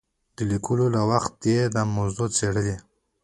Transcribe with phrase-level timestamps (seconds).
[0.35, 2.75] د لیکلو له وخته یې دا موضوع څېړلې.